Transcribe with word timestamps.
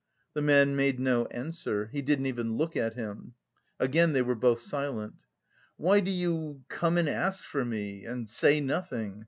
The 0.33 0.41
man 0.41 0.75
made 0.75 0.99
no 0.99 1.25
answer; 1.27 1.85
he 1.93 2.01
didn't 2.01 2.25
even 2.25 2.57
look 2.57 2.75
at 2.75 2.95
him. 2.95 3.35
Again 3.79 4.13
they 4.13 4.23
were 4.23 4.33
both 4.33 4.57
silent. 4.59 5.13
"Why 5.77 5.99
do 5.99 6.09
you... 6.09 6.63
come 6.69 6.97
and 6.97 7.07
ask 7.07 7.43
for 7.43 7.63
me... 7.63 8.05
and 8.05 8.27
say 8.27 8.61
nothing.... 8.61 9.19